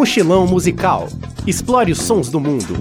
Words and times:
Mochilão 0.00 0.46
musical. 0.46 1.08
Explore 1.46 1.92
os 1.92 2.00
sons 2.00 2.30
do 2.30 2.40
mundo. 2.40 2.74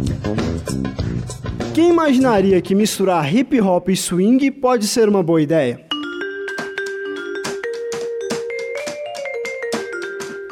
Quem 1.74 1.90
imaginaria 1.90 2.61
que 2.61 2.74
misturar 2.74 3.35
hip 3.35 3.59
hop 3.59 3.90
e 3.90 3.97
swing 3.97 4.49
pode 4.51 4.88
ser 4.88 5.09
uma 5.09 5.21
boa 5.21 5.42
ideia? 5.42 5.82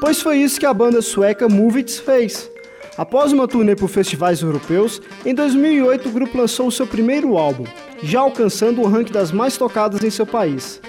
Pois 0.01 0.21
foi 0.21 0.39
isso 0.39 0.59
que 0.59 0.65
a 0.65 0.73
banda 0.73 1.01
sueca 1.01 1.47
Movits 1.47 1.99
fez. 1.99 2.51
Após 2.97 3.31
uma 3.31 3.47
turnê 3.47 3.73
por 3.73 3.87
festivais 3.87 4.41
europeus, 4.41 5.01
em 5.25 5.33
2008 5.33 6.09
o 6.09 6.11
grupo 6.11 6.37
lançou 6.37 6.69
seu 6.69 6.85
primeiro 6.85 7.37
álbum, 7.37 7.63
já 8.03 8.19
alcançando 8.19 8.81
o 8.81 8.87
ranking 8.89 9.13
das 9.13 9.31
mais 9.31 9.55
tocadas 9.55 10.03
em 10.03 10.09
seu 10.09 10.25
país. 10.25 10.81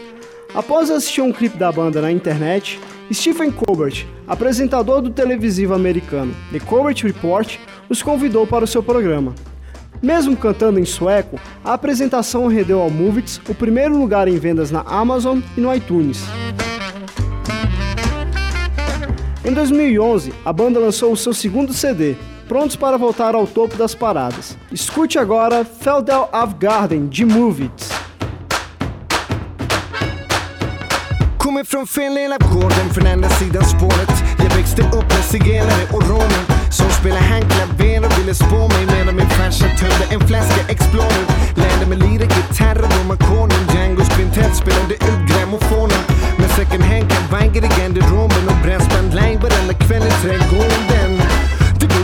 Após 0.52 0.90
assistir 0.90 1.20
um 1.20 1.30
clipe 1.30 1.56
da 1.56 1.70
banda 1.70 2.02
na 2.02 2.10
internet, 2.10 2.80
Stephen 3.12 3.50
Colbert, 3.50 4.06
apresentador 4.26 5.00
do 5.00 5.10
televisivo 5.10 5.72
americano 5.72 6.34
The 6.52 6.60
Colbert 6.60 7.02
Report, 7.02 7.58
os 7.88 8.02
convidou 8.02 8.46
para 8.46 8.64
o 8.64 8.68
seu 8.68 8.82
programa. 8.82 9.34
Mesmo 10.02 10.36
cantando 10.36 10.78
em 10.78 10.84
sueco, 10.84 11.40
a 11.64 11.72
apresentação 11.72 12.46
rendeu 12.46 12.80
ao 12.80 12.90
Movits 12.90 13.40
o 13.48 13.54
primeiro 13.54 13.98
lugar 13.98 14.28
em 14.28 14.38
vendas 14.38 14.70
na 14.70 14.82
Amazon 14.82 15.40
e 15.56 15.60
no 15.60 15.74
iTunes. 15.74 16.22
Em 19.44 19.52
2011, 19.52 20.32
a 20.44 20.52
banda 20.52 20.78
lançou 20.78 21.12
o 21.12 21.16
seu 21.16 21.32
segundo 21.32 21.72
CD, 21.72 22.14
prontos 22.46 22.76
para 22.76 22.98
voltar 22.98 23.34
ao 23.34 23.46
topo 23.46 23.76
das 23.76 23.94
paradas. 23.94 24.56
Escute 24.70 25.18
agora 25.18 25.64
Feldel 25.64 26.28
of 26.32 26.54
Garden 26.58 27.08
de 27.08 27.24
Movits. 27.24 27.97
Kommer 31.48 31.64
från 31.64 31.86
fel 31.86 32.14
del 32.14 32.32
av 32.32 32.42
gården, 32.52 32.86
från 32.94 33.06
andra 33.06 33.28
sidan 33.28 33.64
spåret. 33.64 34.14
Jag 34.38 34.56
växte 34.56 34.82
upp 34.82 35.08
med 35.14 35.24
zigenare 35.32 35.84
och 35.94 36.02
romer 36.10 36.42
som 36.78 36.90
spelade 36.90 37.26
handklaver 37.32 38.06
och 38.06 38.18
ville 38.18 38.34
spå 38.34 38.60
mig 38.74 38.84
medan 38.94 39.16
min 39.16 39.30
farsa 39.38 39.66
tömde 39.80 40.04
en 40.14 40.20
flaska 40.28 40.60
Explorer. 40.72 41.24
Lärde 41.62 41.86
mig 41.90 41.98
lira 41.98 42.26
gitarr 42.36 42.78
och 42.84 42.90
domarkonen. 42.96 43.62
Djangos 43.74 44.08
kvintett 44.08 44.56
spelade 44.56 44.94
ut 44.94 45.22
grammofonen. 45.30 46.02
Med 46.38 46.50
second 46.58 46.84
hand 46.90 47.04
kavajer 47.12 47.64
i 47.68 47.70
garderoben 47.76 48.44
och 48.50 48.58
brassband 48.64 49.10
live 49.20 49.40
varenda 49.44 49.74
kväll 49.84 50.06
i 50.10 50.14
trädgården. 50.22 50.77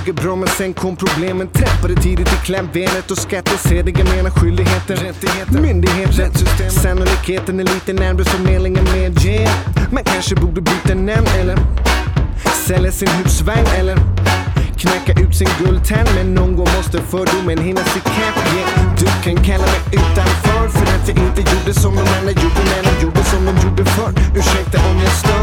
Gick 0.07 0.17
bra 0.17 0.37
men 0.37 0.49
sen 0.49 0.75
kom 0.75 0.97
problemen. 0.97 1.49
Trappade 1.49 1.95
tidigt 1.95 2.33
i 2.33 2.37
klaveret 2.47 3.11
och 3.11 3.19
skattesedel 3.19 3.95
Jag 3.99 4.17
menar 4.17 4.31
skyldigheter, 4.31 4.97
rättigheter, 4.97 5.61
myndigheter, 5.61 6.13
rättssystem. 6.13 6.71
Sannolikheten 6.71 7.61
är 7.61 7.65
lite 7.65 7.93
närmare 7.93 8.25
förmedlingen 8.25 8.85
med 8.85 9.25
yeah. 9.25 9.55
Man 9.93 10.05
kanske 10.05 10.35
borde 10.35 10.61
byta 10.61 10.95
namn 10.95 11.27
eller 11.41 11.59
sälja 12.67 12.93
sin 12.93 13.09
husvagn 13.09 13.67
eller 13.79 13.97
knacka 14.79 15.13
ut 15.23 15.37
sin 15.37 15.49
guldtand. 15.59 16.09
Men 16.15 16.35
någon 16.35 16.57
gång 16.57 16.69
måste 16.77 16.99
fördomen 17.03 17.59
hinnas 17.59 17.97
ikapp 17.97 18.37
yeah. 18.55 18.97
Du 18.99 19.07
kan 19.25 19.45
kalla 19.45 19.67
mig 19.67 19.83
utanför 19.93 20.69
för 20.69 20.87
att 20.95 21.09
jag 21.09 21.19
inte 21.19 21.41
gjorde 21.41 21.75
som 21.75 21.95
de 21.95 22.01
andra 22.01 22.33
gjorde 22.43 22.63
när 22.71 22.83
de 22.83 23.03
gjorde 23.05 23.25
som 23.25 23.45
de 23.47 23.53
gjorde 23.69 23.85
förr. 23.85 24.13
Ursäkta 24.37 24.79
om 24.91 24.99
jag 25.05 25.13
stör 25.13 25.34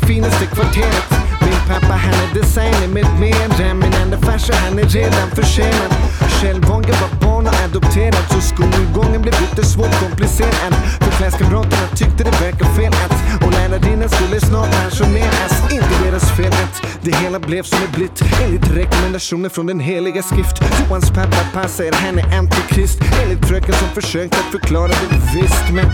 det 0.00 0.06
finaste 0.06 0.46
kvarteret. 0.46 1.10
Min 1.40 1.60
pappa 1.68 1.94
han 1.94 2.14
är 2.14 2.34
designer 2.34 2.88
med 2.88 3.06
mera 3.20 3.74
Min 3.74 3.92
enda 4.02 4.18
farsa 4.18 4.54
han 4.54 4.78
är 4.78 4.84
redan 4.84 5.30
försenad. 5.30 5.92
Själv 6.40 6.64
var 6.64 6.92
var 7.02 7.12
barn 7.20 7.46
och 7.46 7.54
adopterad. 7.64 8.24
Så 8.30 8.40
skolgången 8.40 9.22
blev 9.22 9.34
lite 9.40 9.64
svårt 9.64 9.94
komplicerad. 10.00 10.74
För 11.00 11.10
klasskamraterna 11.10 11.86
tyckte 11.96 12.24
det 12.24 12.36
verkade 12.40 12.74
fel 12.76 12.92
att 13.04 13.44
Och 13.44 13.52
lärarinnan 13.52 14.08
skulle 14.08 14.40
snart 14.40 14.70
pensioneras. 14.70 15.54
Inte 15.72 15.94
deras 16.04 16.30
fel 16.36 16.52
att 16.64 16.89
det 17.02 17.16
hela 17.16 17.38
blev 17.38 17.62
som 17.62 17.78
det 17.80 17.92
blivit 17.92 18.22
Enligt 18.44 18.70
rekommendationer 18.70 19.48
från 19.48 19.66
den 19.66 19.80
heliga 19.80 20.22
skrift. 20.22 20.62
Johans 20.80 21.10
pappa 21.10 21.44
passar, 21.52 21.92
han 21.92 22.18
är 22.18 22.38
antikrist. 22.38 23.00
Enligt 23.22 23.46
fröken 23.46 23.74
som 23.74 23.88
försökt 23.88 24.34
att 24.34 24.60
förklara 24.60 24.88
det 24.88 25.40
visst. 25.40 25.72
Men 25.72 25.86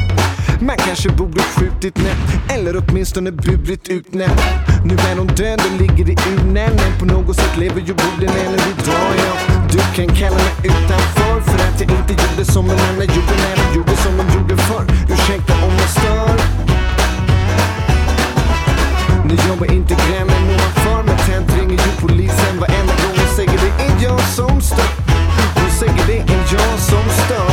man 0.60 0.76
kanske 0.76 1.08
borde 1.08 1.42
skjutit 1.42 1.96
näpp 1.96 2.52
Eller 2.54 2.82
åtminstone 2.88 3.32
burit 3.32 3.88
ut 3.88 4.14
näpp 4.14 4.40
Nu 4.84 4.94
är 4.94 5.16
hon 5.16 5.26
död 5.26 5.60
och 5.66 5.80
ligger 5.80 6.10
i 6.10 6.16
urnen. 6.32 6.70
Men 6.76 6.98
på 6.98 7.04
något 7.04 7.36
sätt 7.36 7.56
lever 7.58 7.80
ju 7.80 7.94
borden 7.94 8.36
än 8.36 8.54
idag 8.54 9.12
ja. 9.16 9.54
Du 9.70 9.78
kan 9.78 10.16
kalla 10.16 10.36
mig 10.36 10.54
utanför 10.64 11.40
För 11.40 11.58
att 11.68 11.80
jag 11.80 11.90
inte 11.90 12.12
gjorde 12.12 12.44
som 12.52 12.68
de 12.68 12.72
andra 12.72 13.04
gjorde 13.04 13.34
När 13.42 13.56
de 13.56 13.78
gjorde. 13.78 13.85
Jag 24.16 24.28
som 24.28 24.60
stör. 24.60 24.88
Hon 25.54 25.70
säger 25.70 26.06
det 26.06 26.32
är 26.32 26.38
jag 26.52 26.78
som 26.78 27.04
stör? 27.10 27.52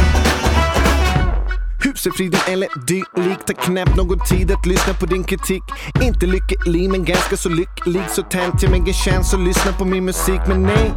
Husefriden 1.83 2.39
eller 2.47 2.67
dylikt 2.87 3.49
Har 3.49 3.53
knappt 3.53 3.95
någon 3.95 4.19
tid 4.19 4.51
att 4.51 4.65
lyssna 4.65 4.93
på 4.93 5.05
din 5.05 5.23
kritik. 5.23 5.63
Inte 6.01 6.25
lycklig 6.25 6.89
men 6.89 7.05
ganska 7.05 7.37
så 7.37 7.49
lycklig. 7.49 8.01
Så 8.09 8.21
tänt, 8.21 8.63
jag 8.63 8.71
mig 8.71 8.87
en 8.87 8.93
chans 8.93 9.33
att 9.33 9.39
lyssna 9.39 9.71
på 9.71 9.85
min 9.85 10.05
musik. 10.05 10.41
Men 10.47 10.63
nej, 10.63 10.93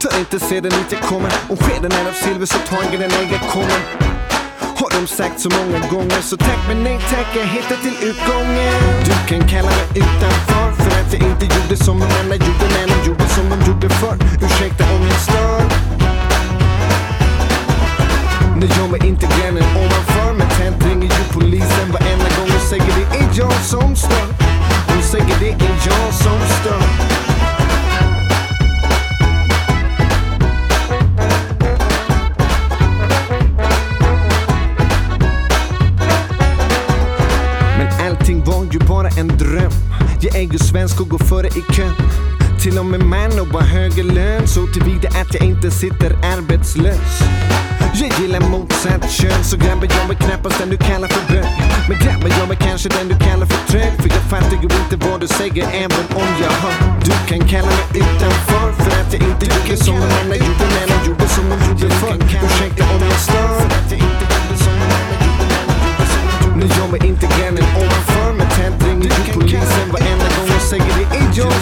ta 0.00 0.18
inte 0.18 0.38
sedan 0.40 0.70
dit 0.70 0.92
jag 0.92 1.00
kommer. 1.00 1.32
Om 1.48 1.56
skeden 1.56 1.92
är 1.92 2.08
av 2.08 2.12
silver 2.12 2.46
så 2.46 2.58
ta 2.58 2.76
den 2.90 3.10
när 3.10 3.32
jag 3.32 3.40
kommer. 3.40 3.80
Har 4.80 5.00
de 5.00 5.06
sagt 5.06 5.40
så 5.40 5.48
många 5.50 5.78
gånger 5.90 6.20
Så 6.20 6.36
tack 6.36 6.60
men 6.68 6.84
nej 6.84 6.98
tack, 7.10 7.26
jag 7.36 7.46
hittar 7.46 7.76
till 7.76 8.08
utgången. 8.08 8.74
Du 9.04 9.12
kan 9.28 9.48
kalla 9.48 9.70
mig 9.70 9.86
utanför 9.94 10.72
För 10.72 11.00
att 11.00 11.12
jag 11.12 11.22
inte 11.22 11.44
gjorde 11.44 11.76
som 11.84 11.98
de 11.98 12.04
andra 12.04 12.36
gjorde. 12.36 12.67
Är 40.38 40.52
ju 40.52 40.58
svensk 40.58 41.00
och 41.00 41.08
går 41.08 41.18
före 41.18 41.48
i 41.48 41.62
kön. 41.72 41.94
Till 42.62 42.78
och 42.78 42.86
med 42.86 43.00
man 43.00 43.40
och 43.40 43.46
har 43.46 43.60
högre 43.60 44.02
lön. 44.02 44.46
Så 44.46 44.66
tillvida 44.66 45.08
att 45.08 45.34
jag 45.34 45.44
inte 45.44 45.70
sitter 45.70 46.10
arbetslös. 46.34 47.22
Jag 47.94 48.20
gillar 48.20 48.40
motsatt 48.40 49.10
kön 49.10 49.44
Så 49.44 49.56
grabbar 49.56 49.88
jag 49.90 50.10
är 50.10 50.14
knappast 50.14 50.58
den 50.58 50.70
du 50.70 50.76
kallar 50.76 51.08
för 51.08 51.32
bög 51.32 51.46
Men 51.88 51.98
grabbar 52.04 52.28
jag 52.38 52.50
är 52.50 52.54
kanske 52.54 52.88
den 52.88 53.08
du 53.08 53.14
kallar 53.26 53.46
för 53.46 53.72
trög. 53.72 53.92
För 54.02 54.08
jag 54.08 54.24
fattar 54.30 54.56
ju 54.62 54.68
inte 54.82 54.96
vad 55.06 55.20
du 55.20 55.26
säger 55.26 55.64
även 55.72 56.04
om 56.20 56.28
jag 56.42 56.50
hör 56.62 56.76
Du 57.04 57.10
kan 57.28 57.48
kalla 57.48 57.70
mig 57.78 58.02
utanför 58.02 58.72
För 58.72 58.90
att 59.00 59.12
jag 59.12 59.22
inte 59.30 59.44
gjorde 59.46 59.76
som 59.84 59.94
de 59.94 60.02
andra 60.20 60.36
gjorde 60.36 60.66
När 60.76 60.86
gjorde 60.86 61.02
de 61.02 61.08
gjorde 61.08 61.27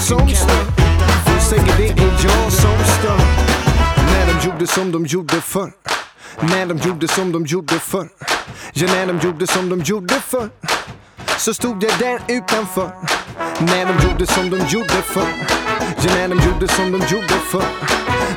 som 0.06 0.28
stör 0.28 0.64
Hon 1.26 1.40
säger 1.40 1.76
det 1.76 2.02
är 2.02 2.12
jag 2.24 2.52
som 2.52 2.78
stör 2.98 3.20
När 4.12 4.26
de 4.26 4.46
gjorde 4.46 4.66
som 4.66 4.92
de 4.92 5.06
gjorde 5.06 5.40
förr 5.40 5.72
När 6.40 6.66
de 6.66 6.78
gjorde 6.78 7.08
som 7.08 7.32
de 7.32 7.46
gjorde 7.46 7.74
förr 7.74 8.08
Ja, 8.72 8.86
när 8.86 9.06
de 9.06 9.26
gjorde 9.26 9.46
som 9.46 9.68
de 9.68 9.80
gjorde 9.80 10.14
förr 10.14 10.50
Så 11.38 11.54
stod 11.54 11.84
jag 11.84 11.98
där 11.98 12.20
utanför 12.28 12.90
När 13.58 13.86
de 13.86 14.08
gjorde 14.08 14.26
som 14.26 14.50
de 14.50 14.56
gjorde 14.68 15.02
förr 15.02 15.46
Ja, 16.02 16.14
när 16.14 16.28
de 16.28 16.34
gjorde 16.34 16.68
som 16.68 16.92
de 16.92 16.98
gjorde 16.98 17.38
förr 17.50 17.68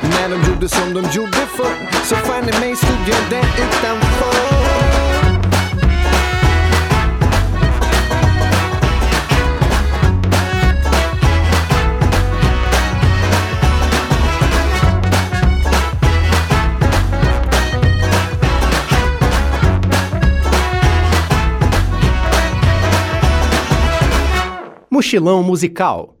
När 0.02 0.28
de 0.28 0.50
gjorde 0.50 0.68
som 0.68 0.94
de 0.94 1.00
gjorde 1.12 1.46
förr 1.56 1.88
Så 2.04 2.16
fan 2.16 2.48
i 2.48 2.60
mig 2.60 2.76
stod 2.76 3.08
jag 3.08 3.30
där 3.30 3.48
utanför 3.58 5.19
Mochilão 25.00 25.42
musical. 25.42 26.19